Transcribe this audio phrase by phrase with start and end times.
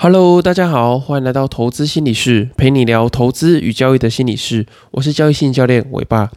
[0.00, 4.64] Hello，大家好，欢迎来到投资心理室，陪你聊投资与交易的心理室。
[4.92, 6.30] 我是交易心理教练伟爸。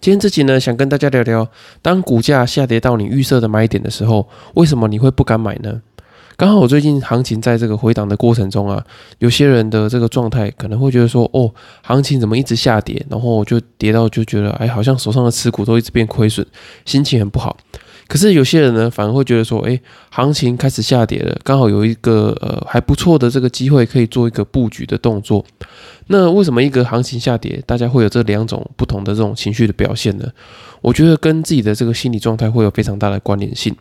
[0.00, 1.48] 今天这集呢，想跟大家聊聊，
[1.80, 5.80] 当股价下跌到你预设的买点的时候，为什么你会不敢买呢？
[6.36, 8.84] 刚好我最近行情在这个回档的过程中啊，
[9.20, 16.44] 有些人的这个状态可能会觉得说，哦，行情怎么一直下跌，然后就跌到就觉得，哎，好像手上的持股都一直变亏损，
[16.84, 17.56] 心情很不好。
[18.06, 19.80] 可是有些人呢，反而会觉得说，哎，
[20.10, 25.44] 行情开始下跌了，刚好有一个呃还不错的这个机会，可以做一个布局的动作。
[26.08, 30.28] 那为什么一个行情下跌，大家会有这两种不同的这种情绪的表现呢？
[30.82, 33.74] 我觉得跟自己的这个心理状态会有非常大的关联性。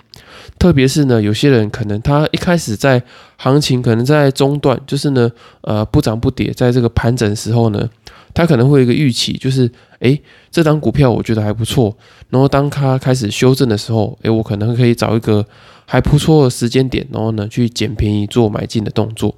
[0.57, 3.03] 特别是呢，有些人可能他一开始在
[3.35, 5.29] 行情可能在中段，就是呢，
[5.61, 7.89] 呃，不涨不跌，在这个盘整时候呢。
[8.33, 9.69] 他可能会有一个预期，就是
[9.99, 11.95] 诶，这张股票我觉得还不错。
[12.29, 15.45] 然后当它开始修正的时候，诶，我可能可以找一个
[15.85, 19.35] 还不错的时间点，然后呢去捡便宜做买进的动作。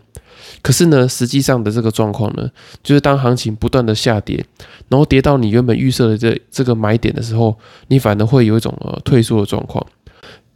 [0.62, 2.50] 可是呢，实际上的这个状况呢，
[2.82, 4.44] 就是当行情不断的下跌，
[4.88, 7.56] 然后跌到你原本预设的这这个买点的时候，
[7.88, 9.86] 你反而会有一种呃退缩的状况。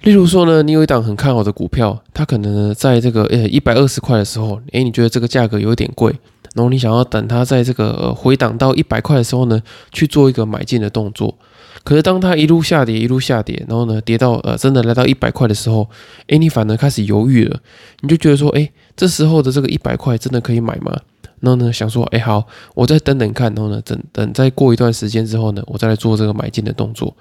[0.01, 6.15] 例如说呢，你有一档很看好的股票，它可能呢在这个呃一百二十块的时候，诶，你觉得这个价格有点贵。
[6.55, 9.61] 然后你想要等它在这个回档到一百块的时候呢，
[9.91, 11.37] 去做一个买进的动作。
[11.83, 15.89] 可是当它一路下跌，一路下跌，然后呢跌到呃真的来到一百块的时候，
[16.27, 17.59] 哎，你反而开始犹豫了。
[18.01, 20.99] 你就觉得说，哎，这时候的这个一百块真的可以买吗？
[21.41, 22.45] 然后呢，想说，哎，好，
[22.75, 27.15] 我再等等看，然后呢，等等再过一段时间之后呢，我再来做这个买进的动作。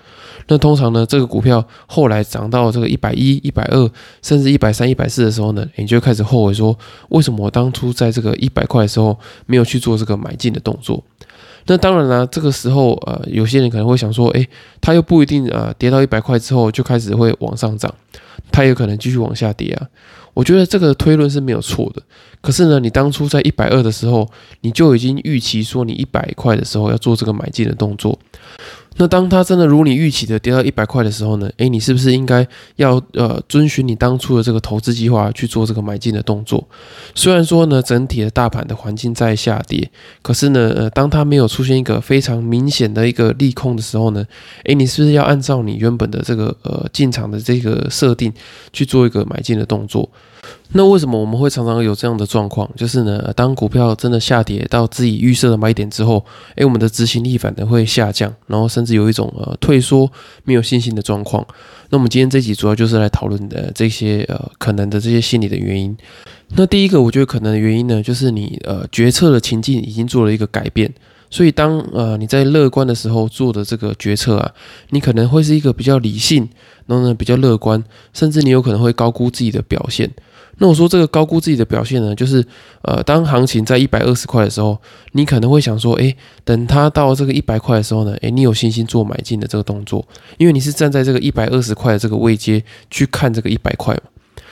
[0.49, 3.91] 那通常呢，这个股票后来涨到这个一百一、一百二，
[4.23, 6.77] 甚至一百三、一百四的时候呢，你就开始后悔说，
[7.11, 11.03] 为什么我当初在这个一百块的时候没有去做这个买进的动作？
[11.67, 14.47] 那当然啦，这个时候，呃，有些人可能会想说，哎，
[14.81, 17.95] 它又不一定，呃，跌到一百块之后就开始会往上涨，
[18.51, 19.87] 它有可能继续往下跌啊。
[20.39, 22.01] 我觉得这个推论是没有错的，
[22.41, 28.17] 可是呢，你当初在一百二的时候，你就已经预期说你一百块的时候要做这个买进的动作。
[29.01, 31.51] 那当它真的如你预期的跌到一百块的时候呢？
[31.57, 32.47] 诶，你是不是应该
[32.77, 36.65] 要呃遵循你当初的这个投资计划去做这个买进的动作？
[37.17, 39.91] 虽然说呢，整体的大盘的环境在下跌，
[40.23, 44.25] 可是呢，呃，当它没有出现一个非常明显的一个利空的时候呢？
[44.65, 48.33] 诶，你是不是要按照你原本的这个呃进场的这个设定
[48.73, 50.09] 去做一个买进的动作？
[50.73, 52.69] 那为什么我们会常常有这样的状况？
[52.77, 56.23] 就是呢，当股票真的下跌到自己预设的买点之后，
[56.57, 60.11] 诶，我们的执行力反而会下降，然后甚至有一种呃退缩、
[60.45, 61.47] 没有信心的状况。
[61.89, 65.97] 那我们今天这集主要就是来讨论的这些呃可能的这些心理的原因。
[66.49, 70.93] 那第一个，我觉得可能的原因呢，就是你呃决策的情境已经做了一个改变，
[71.31, 74.53] 所以当呃你在乐观的时候做的这个决策啊，
[74.91, 76.47] 你可能会是一个比较理性，
[76.87, 77.83] 然后呢比较乐观，
[78.13, 80.11] 甚至你有可能会高估自己的表现。
[80.59, 82.45] 那我说这个高估自己的表现呢，就是
[82.83, 84.77] 呃，当行情在一百二十块的时候，
[85.13, 94.03] 你可能会想说，诶，等它到这个一百块的时候呢，诶，你有信心做买进的这个动作，因为你是站在这个一百二十块的这个位阶去看这个一百块嘛。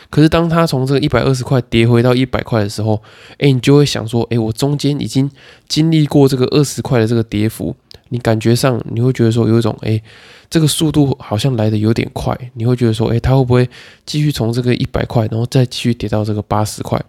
[0.09, 3.03] 可是当它从这个一百二十块跌回到一百块的时候，
[3.39, 5.29] 诶，你就会想说，诶，我中间已经
[5.69, 7.75] 经历过这个二十块的这个跌幅。
[8.09, 10.01] 你感觉上你会觉得说有一种哎，
[10.49, 13.69] 这个速度好像来的有点快，你会觉得说哎，它会不会
[14.05, 17.03] 继续从这个一百块，然后再继续跌到这个八十块？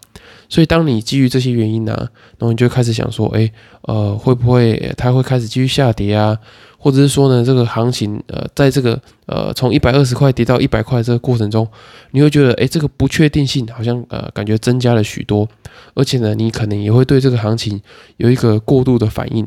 [0.50, 1.94] 所以当你基于这些原因呢，
[2.38, 6.38] 然后你就开始想说哎，呃，会不会它会开始继续下跌啊？
[6.80, 11.68] 或者是说呢，这个行情呃，在这个呃从一百二十块跌到一百块这个过程中，
[12.12, 15.47] 你会觉得哎，这个不确定性好像呃感觉增加了许多，
[15.96, 17.81] 而且呢，你可能也会对这个行情
[18.18, 19.46] 有一个过度的反应。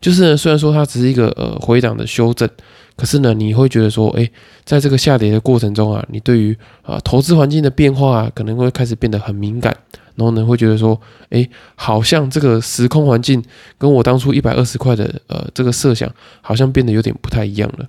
[0.00, 2.48] 就是呢，虽然说它只是一个呃回档的修正，
[2.96, 4.30] 可是呢，你会觉得说，哎，
[4.64, 9.76] 在这个下跌的过程中啊，你对于啊投资环境的变化啊，可能会开始变得很敏感，
[10.14, 13.42] 然后呢，会觉得说，哎，好像这个时空环境
[13.78, 17.86] 跟我当初一百二十块的呃这个设想，好像变得有点不太一样了。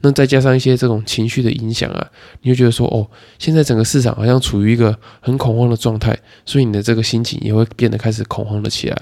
[0.00, 2.06] 那再加上一些这种情绪的影响啊，
[2.42, 8.96] 你就觉得说，哦，现在整个市场好像处于一个很恐慌的状态，所以你的这个心情也会变得开始恐慌了起来。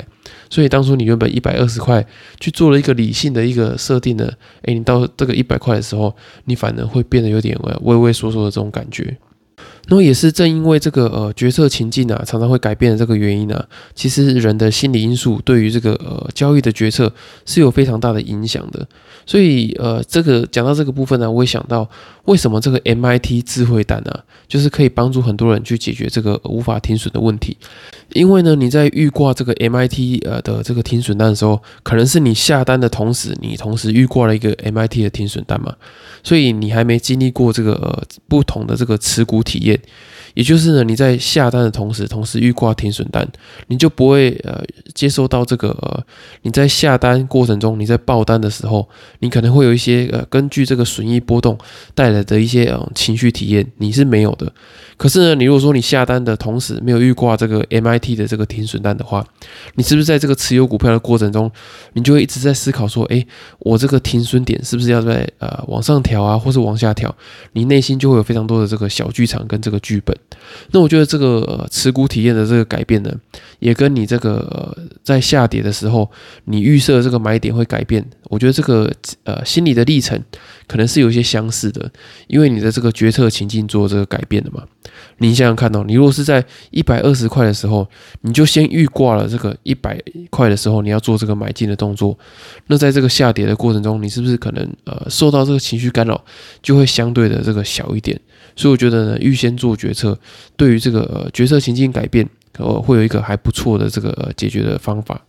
[0.49, 2.05] 所以当初你原本一百二十块
[2.41, 9.17] 去做了一个理性的一个设定的，诶，你到这个一百块的时候，你反而会变得有点畏畏缩缩的这种感觉。
[9.89, 13.63] 那么也是正因为这个呃决策情境啊，常常会改变的这个原因呢，
[13.95, 17.13] 其实人的心理因素对于这个呃交易的决策
[17.45, 18.87] 是有非常大的影响的。
[19.27, 21.89] 所以呃这个讲到这个部分呢，我会想到
[22.25, 27.57] 为什么这个 MIT 智慧单啊，就是可以帮助很多人去解决这个无法停损的问题。
[28.13, 35.75] 因为呢你在预挂这个 MIT 呃的这个停损单的时候，可能是你下单的同时，你同时预挂了一个 MIT 的停损单嘛，
[36.23, 39.74] 所以你还没经历过这个呃不同的这个持股体验。
[39.75, 39.87] it.
[40.35, 43.27] 也就是呢，你在下单的同时，同时预挂停损单，
[43.69, 46.05] 你就不会呃接收到这个呃
[46.43, 48.89] 你在下单过程中，你在报单的时候，
[49.21, 51.57] 你可能会有一些呃根据这个损益波动
[51.95, 54.53] 带来的一些呃情绪体验，你是没有的。
[54.97, 59.25] 可是呢，你如果说你下单的同时没有预挂这个 MIT 的这个停损单的话，
[59.75, 61.51] 你是不是在这个持有股票的过程中，
[61.95, 63.25] 你就会一直在思考说，哎，
[63.61, 67.15] 我这个停损点是不是要在呃往上调啊，或是往下调？
[67.53, 70.17] 你内心就会有非常多的这个小剧场跟这个剧本。
[70.71, 73.12] 那我觉得这个持股体验的这个改变呢，
[73.59, 76.11] 也跟你这个在下跌的时候，
[76.44, 78.05] 你预设这个买点会改变。
[78.25, 78.91] 我觉得这个
[79.25, 80.21] 呃心理的历程
[80.67, 81.91] 可能是有一些相似的，
[82.26, 84.65] 因为你的这个决策情境做这个改变的嘛。
[85.19, 87.87] 你想想看哦，你如果是在一百二十块的时候，
[88.23, 90.00] 你就先预挂了这个一百
[90.31, 92.19] 块的时候，你要做这个买进的动作，
[92.67, 96.21] 那在这个下跌的过程中，你是不是可能呃受到这个情绪干扰，
[96.62, 98.21] 就会相对的这个小一点？
[98.56, 100.19] 所以我觉得呢，预先做决策，
[100.56, 102.29] 对于这个决策情境改变，
[102.59, 105.21] 呃会有一个还不错的这个解决的方法。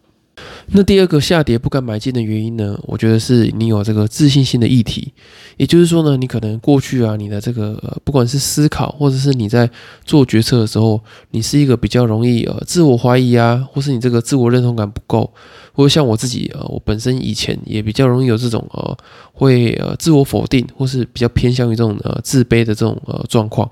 [0.68, 2.78] 那第二个下跌不敢买进的原因呢？
[2.84, 5.14] 我觉得是你有这个自信心的议题，
[5.56, 9.70] 也就是说呢，你可能过去啊，你的这个呃，不管是思考或者是你在
[10.04, 11.00] 做决策的时候，
[11.32, 15.34] 你是一个比较容易呃自我怀疑啊，或是你这个自我认同感不够。
[15.76, 18.98] 或者像我自己，呃，我本身以前也比较容易有这种，呃，
[19.34, 23.70] 会呃自我否定，或是比较偏向于这种呃自卑的这种呃状况，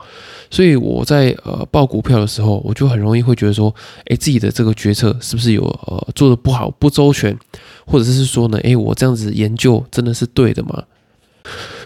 [0.52, 3.74] 所以我在呃报股票的时候，我就很容易会觉得说，
[4.08, 7.38] 哎，自己的这个决策是不是有呃做的不好、不周全，
[7.86, 10.84] 或者是说呢，哎，我这样子研究真的是对的吗？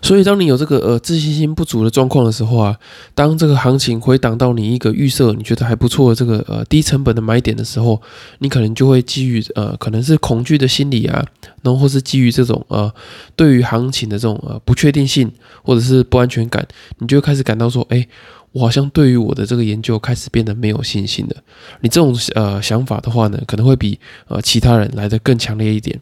[0.01, 2.77] 所以，当你有这个呃自信心不足的状况的时候啊，
[3.15, 8.01] 当这个行情回档到你一个预设你觉得还不错的这个呃低成本的买点的时候，
[8.39, 11.25] 你可能就会基于呃可能是恐惧的心理啊，
[11.61, 12.91] 然后或是基于这种呃
[13.35, 15.31] 对于行情的这种呃不确定性
[15.63, 16.65] 或者是不安全感，
[16.99, 18.07] 你就会开始感到说，哎，
[18.51, 21.35] 我好像对于我的这个研究开始变得没有信心了。
[21.81, 25.99] 你这种呃想法的话呢，可能会比呃其他人来的更强烈一点。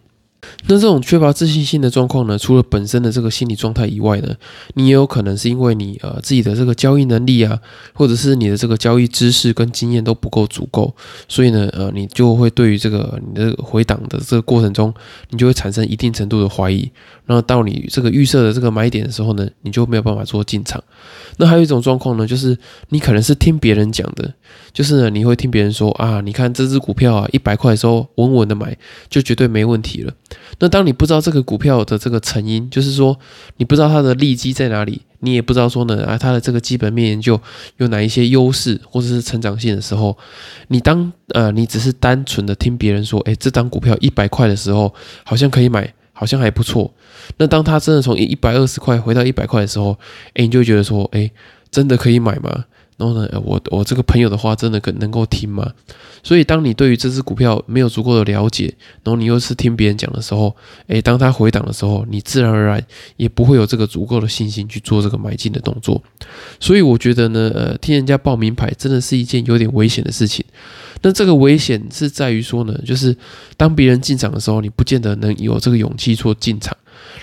[0.67, 4.35] 那这种缺乏自信心的状况呢，除了本身的这个心理状态以外呢，
[4.73, 7.59] 你也有可能是因为你呃自己的这个交易能力啊，
[7.93, 10.95] 或者是你的这个交易知识跟经验都不够足够，
[11.27, 14.93] 所以呢呃你就会对于这个你的回档的这个过程中，
[15.29, 16.89] 你就会产生一定程度的怀疑，
[17.25, 20.83] 然后到你这个预设的这个买点的时候呢，你就没有办法做进场。
[21.37, 22.57] 那还有一种状况呢，就是
[22.89, 24.33] 你可能是听别人讲的，
[24.73, 28.75] 就是呢你会听别人说啊，你看这只股票啊一百块的时候稳稳的买
[29.09, 30.13] 就绝对没问题了。
[30.59, 33.17] 那当你不知道这个股票的这个成因，就是说
[33.57, 37.39] 你不知道它的利基在哪里，你也不知道说呢啊它的这个基本面研究
[37.77, 40.17] 有哪一些优势或者是成长性的时候，
[40.69, 44.93] 你当呃你只是单纯的听别人说，哎，这张股票一百块的时候
[45.23, 46.93] 好像可以买，好像还不错。
[47.37, 49.97] 那当它真的从一百二十块回到一百块的时候，
[50.35, 51.29] 哎，你就觉得说，哎，
[51.71, 52.65] 真的可以买吗？
[52.97, 55.71] 然后呢，我我这个朋友的话真的可能够听吗？
[56.23, 60.55] 所以当你对于这只股票没有足够的了解，然后你又是听别人讲的时候，
[60.87, 62.83] 诶，当它回档的时候，你自然而然
[63.17, 66.01] 也不会有这个足够的信心去做这个买进的动作。
[66.59, 70.43] 所以我觉得呢，呃，听人家报名牌真的是一件有点危险的事情。
[71.01, 73.15] 那这个危险是在于说呢，就是
[73.57, 76.75] 当别人进场的时候，你不见得能有这个勇气做进场。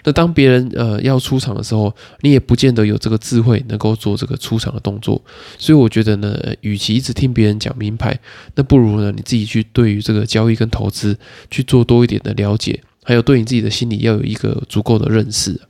[0.04, 5.20] 那当别人呃要出场的时候，你也不见得有这个智慧能够做这个出场的动作。
[5.58, 8.18] 所以我觉得呢，与其一直听别人讲名牌，
[8.54, 11.16] 那不如呢你自己去对于这个交易跟投资
[11.50, 15.60] 去做多一点的了解，还有对你自己的心理要有一个足够的认识。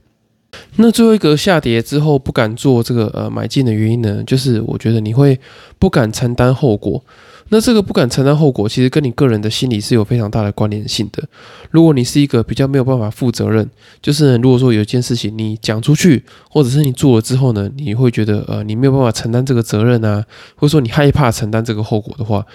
[0.76, 5.38] 那最后一个下跌之后不敢做这个呃买进的原因呢，就是我觉得你会
[5.78, 7.02] 不敢承担后果。
[7.49, 11.22] 那这个不敢承担后果，其实跟你个人的心理是有非常大的关联性的。
[11.70, 13.68] 如果你是一个比较没有办法负责任，
[14.00, 20.25] 就是如果说有一件事情你讲出去，或者是你做了之后呢，你会觉得呃你没有办法承担这个责任啊，
[20.56, 22.46] 或者说你害怕承担这个后果的话，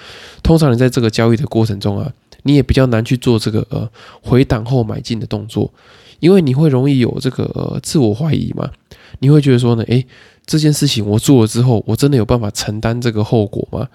[0.41, 2.12] 通常你在这个交易的过程中啊，
[2.44, 3.88] 你也比较难去做这个呃
[4.22, 5.72] 回档后买进的动作，
[6.20, 8.72] 因为你会容易有这个呃自我怀疑嘛，
[9.20, 10.06] 你会觉得说呢，诶，
[10.46, 13.88] 这件事情我做了之后，我真的有办法承担这个后果吗？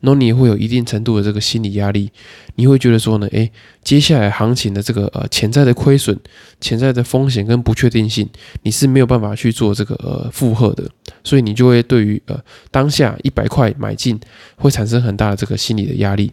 [0.00, 2.10] 然后你会有一定程度的这个心理压力，
[2.54, 3.50] 你会觉得说呢，诶，
[3.82, 6.18] 接下来行情的这个呃潜在的亏损、
[6.60, 8.28] 潜在的风险跟不确定性，
[8.62, 10.84] 你是没有办法去做这个呃负荷的，
[11.24, 12.40] 所以你就会对于呃
[12.70, 14.18] 当下一百块买进
[14.56, 16.32] 会产生很大的这个心理的压力。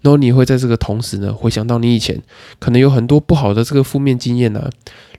[0.00, 2.20] 然后你会在这个同时呢，回想到你以前
[2.58, 4.68] 可能有很多不好的这个负面经验呢，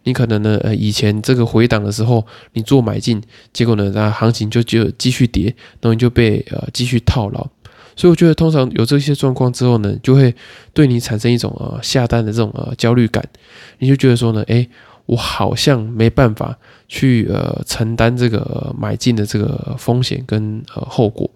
[0.04, 3.22] 你可能呢呃以前这个回档的时候你做买进，
[3.54, 5.46] 结果呢那行情就就继续跌，
[5.80, 7.48] 然后你就被呃继续套牢。
[7.96, 10.34] 所以我觉得，通常有这些状况之后呢，就会
[10.74, 13.24] 对你产生一种呃下单的这种呃焦虑感。
[13.80, 14.68] 你就觉得说呢，诶，
[15.06, 21.30] 我好像没办法去呃承担这个买进的这个风险跟呃后果，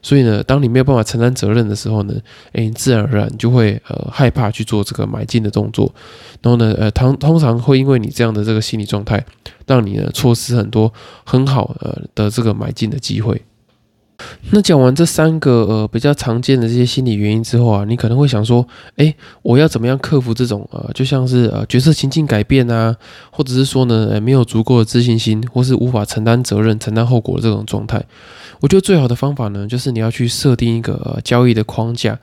[0.00, 2.14] 所以呢，当你没有办法承担责任的时候呢，
[2.52, 5.92] 诶，自然而然就会呃害怕去做这个买进的动作，
[6.40, 9.24] 然后呢，呃，通通常会因为你这样的这个心理状态，
[9.66, 10.92] 让你呢错失很多
[11.24, 13.42] 很好呃的这个买进的机会。
[14.50, 22.94] 那讲完这三个呃比较常见的这些心理原因之后啊，你可能会想说，哎，我要怎么样克服这种呃，就像是呃角色情境改变啊，
[23.30, 28.02] 或者是说呢，呃没有足够的自信心，或是无法承担责任、承担后果的这种状态。
[28.60, 32.18] 我觉得最好的方法呢，就是你要去设定一个呃交易的框架。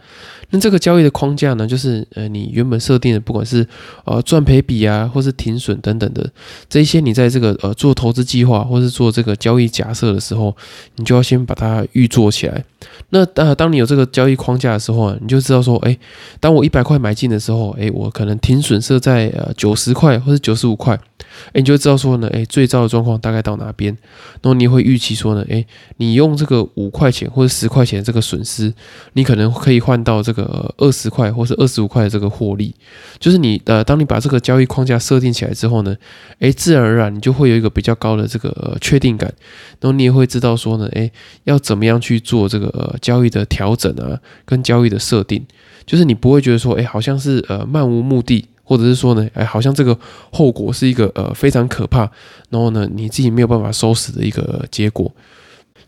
[0.49, 3.65] 那这个交易的框架呢，就是呃你原本设定的，不管是
[4.05, 6.27] 呃赚赔比啊，或是停损等等的
[6.69, 10.55] 这一些，你在这个呃做投资计划或是做这个交易假设的时候，
[10.95, 12.63] 你就要先把它预做起来。
[13.09, 15.97] 那当当你有这个交易框架的时候啊，你就知道说，哎，
[16.39, 20.99] 当我一百块买进的时候，哎，我可能停损设在呃九十块或者九十五块。
[21.47, 23.95] 哎，你就知道说呢，哎，最糟的状况大概到哪边，
[24.41, 25.65] 然后你会预期说呢，哎，
[25.97, 28.73] 你用这个五块钱或者十块钱这个损失，
[29.13, 32.73] 你可能可以换到这个二十块或是二十五块的这个获利，
[33.19, 35.95] 就是你呃，当你把这个交易框架设定起来之后呢，
[36.39, 39.33] 哎，自然而然你就会有一个比较高的这个确定感，
[39.79, 41.11] 然后你也会知道说呢，哎，
[41.43, 45.45] 要怎么样去做这个交易的调整啊，跟交易的设定，
[45.85, 48.45] 就是你不会觉得说，哎，好像是呃漫无目的。
[48.73, 49.95] 或者是说呢，哎，好像这个
[50.31, 52.09] 后果是一个呃非常可怕，
[52.49, 55.11] 然后呢你自己没有办法收拾的一个结果。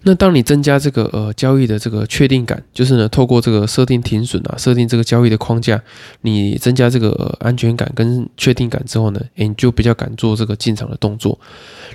[0.03, 5.81] 那当你增加这个呃交易的这个确定感，就是呢透过这个设定停损啊，设定这个交易的框架，
[6.21, 11.39] 你增加这个安全感跟确定感之后呢，哎，你就比较敢做这个进场的动作。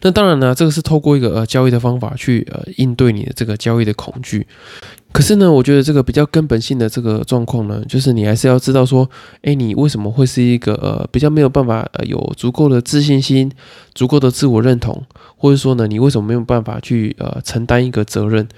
[0.02, 4.44] 那当然呢，这个是透过一个呃交易的方法去呃应对你的这个交易的恐惧。
[5.12, 9.08] 可是呢，我觉得这个比较根本性的这个状况呢，就是你还是要知道说，
[9.42, 13.50] 哎，你为什么会是一个呃比较没有办法呃有足够的自信心、
[13.92, 15.02] 足够的自我认同，
[15.36, 18.48] 或者说呢，你为什么没有办法去呃承担一个责任？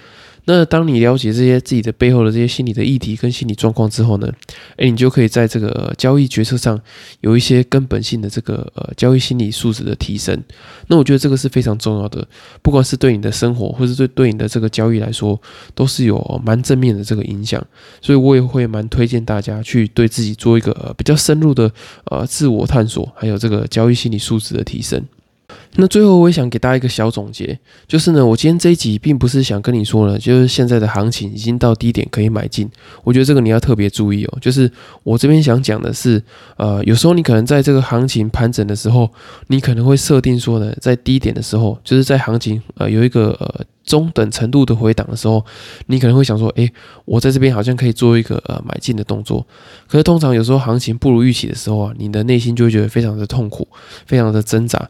[0.44, 4.28] 那当你了解这些自己的背后的这些心理的议题跟心理状况之后呢，
[4.76, 6.80] 诶，你就可以在这个交易决策上
[7.20, 10.36] 有一些根本性的这个呃交易心理素质的提升。
[10.88, 12.26] 那我觉得这个是非常重要的，
[12.60, 15.40] 不管是对你的生活，或是对对你的这个交易来说，
[15.76, 17.64] 都是有蛮正面的这个影响。
[18.00, 21.70] 所以我也会蛮推荐大家去对自己做一个呃比较深入的
[22.06, 25.00] 呃自我探索，还有这个交易心理素质的提升。
[25.76, 32.68] 那最后我也想给大家一个小总结，就是呢，我今天这一集并不是想跟你说呢，就是现在的行情已经到低点可以买进，
[33.04, 34.38] 我觉得这个你要特别注意哦。
[34.40, 34.70] 就是
[35.02, 36.22] 我这边想讲的是，
[36.56, 39.10] 呃，有时候你可能在这个行情盘整的时候，
[39.46, 43.64] 你可能会设定说呢，在低点的时候，就是在行情呃有一个呃。
[43.92, 45.44] 中等程度的回档的时候，
[45.88, 46.72] 你可能会想说：“诶，
[47.04, 49.46] 我在这边好像可以做一个呃买进的动作。”
[49.86, 53.68] 可是通常有时候行情不如预期的时候啊，你的内心就会觉得非常的痛苦，
[54.06, 54.88] 非常的挣扎。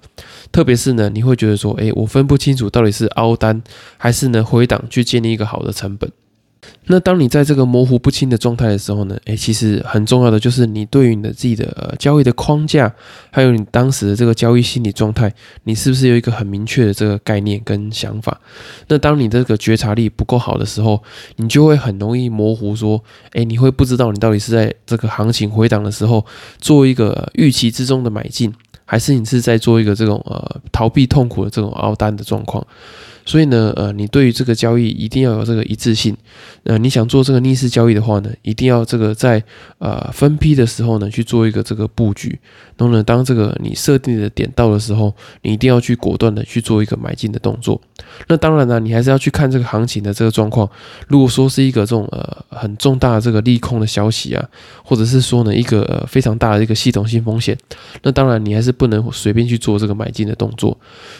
[0.52, 3.60] 特别是呢，你会觉得说：“诶，我分不清楚到底是凹单
[3.98, 6.08] 还是呢回档去建立一个好的成本。”
[6.86, 9.16] 那当你在这个模糊不清的状态的时候呢？
[9.24, 12.92] 诶，其实很重要的就是你对于你的自己的交易的框架，
[13.30, 15.32] 还有你当时的这个交易心理状态，
[15.64, 18.40] 你是不是有一个很明确的这个概念跟想法？
[18.88, 21.02] 那当你这个觉察力不够好的时候，
[21.36, 23.02] 你就会很容易模糊，说，
[23.32, 26.24] 诶，你会不知道你到底是在这个行情回档的时候
[26.58, 28.52] 做一个预期之中的买进，
[28.84, 32.64] 还是你是在做一个这种呃逃避痛苦的这种凹单的状况。
[33.24, 36.16] 所以呢，呃，你对于这个交易一定要有这个一致性。
[36.64, 39.42] 呃，你想做这个逆势交易的话呢，一定要这个在
[39.78, 42.38] 呃分批的时候呢去做一个这个布局。
[42.76, 47.80] 然后呢，当这个你设定的点到的时候，你一定要去果断的去做一个买进的动作。
[48.28, 50.68] 那当然呢，你还是要去看这个行情的这个状况。
[51.08, 54.48] 如果说是一个这种呃很重大的这个利空的消息啊，
[54.84, 57.56] 或者是说呢一个呃非常大的一个系统性风险，
[58.02, 60.76] 那当然你还是不能随便去做这个买进的动作。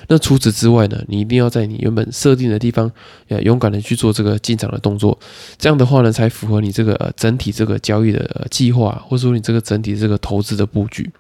[0.09, 2.91] 那除此之外呢，你一定要在你有本设定的地方，
[3.29, 5.19] 要勇敢的去做这个进场的动作。
[5.59, 11.11] 这样的话呢，才符合你这个整体这个交易的计划，或者说你这个整体这个投资的布局。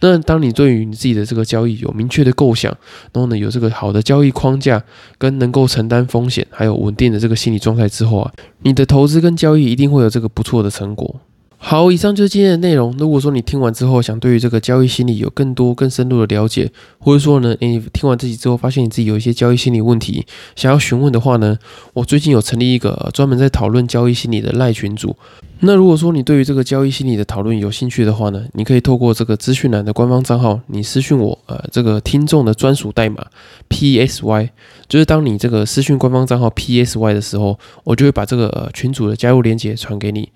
[0.00, 2.70] 那当你对于你自己的这个交易有明确的构想，
[3.12, 4.82] 然后呢有这个好的交易框架，
[5.18, 11.20] 跟能够承担风险，还有稳定的这个心理状态之后啊，你的投资跟交易一定会有这个不错的成果。
[11.66, 12.94] 好，以上就是今天的内容。
[12.98, 21.56] 如果说你听完之后想对于这个交易心理有更多更深入的了解，或者说呢，你听完这集之后发现你自己有一些交易心理问题想要询问的话呢，
[21.94, 25.16] 我最近有成立一个专门在讨论交易心理的赖群组。
[25.60, 33.24] 那如果说你对于这个交易心理的讨论有兴趣的话呢，你可以透过这个资讯栏的官方账号，你私讯我，呃，这个听众的专属代码
[33.68, 34.50] P S Y，
[34.86, 40.28] 就是当你这个私讯官方账号 P S Y 的时候，我就会把这个呃群组的加入链接传给你。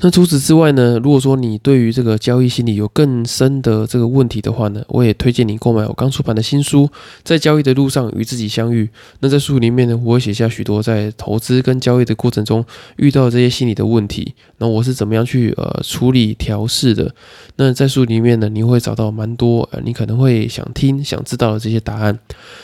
[0.00, 6.82] 那除此之外呢，如果说你对于这个交易心理有更深的这个问题的话呢，我也推荐你购买我刚出版的新书
[7.22, 8.84] 《在交易的路上与自己相遇》。
[9.20, 12.62] 那在书里面呢，我会写下许多在投资跟交易的过程中
[12.96, 17.14] 遇到这些心理的问题，那我是怎么样去呃处理调试的。
[17.56, 22.18] 那在书里面呢，你会找到蛮多呃你可能会想听想知道的这些答案。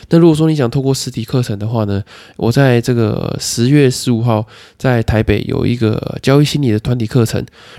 [0.09, 2.03] 那如果说你想透过实体课程的话呢，
[2.35, 4.45] 我在这个十月十五号
[4.77, 7.30] 在台北有一个交易心理的团体课程。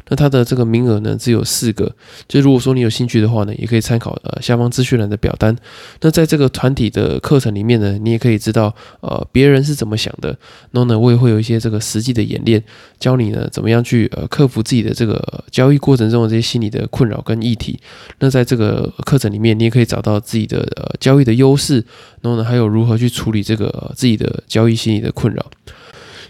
[0.08, 1.92] 那它的这个名额呢只有四个，
[2.28, 5.56] 就如果说你有兴趣的话呢，也可以参考呃下方资讯栏的表单。
[6.00, 10.28] 那在这个团体的课程里面呢，你也可以知道呃别人是怎么想的，
[10.70, 12.62] 然后呢我也会有一些这个实际的演练，
[13.00, 17.78] 教你呢怎么样去呃克服自己的这个交易过程中的这些心理的困扰跟议题。
[18.20, 21.84] 那在这个课程里面，你也可以找到自己的呃交易的优势，
[22.20, 25.44] 然后呢还有如何去处理这个自己的交易心理的困扰。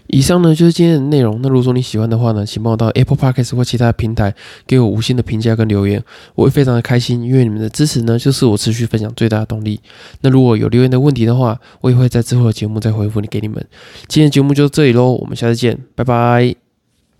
[0.07, 1.39] 以上呢就是今天的内容。
[1.41, 4.33] 那如果说你喜欢的话呢，请帮我到 Apple Podcast 或其他平台
[4.67, 6.03] 给我五星的评价跟留言，
[6.35, 9.79] 我会非常的开心，因为你们的支持呢就是我持续分享最大的动力。
[10.21, 13.65] 那如果有留言的问题的话，我也会在之后的节目再回复你给你们。
[14.07, 16.72] 今天节目就到这里喽，我们下次见，拜拜。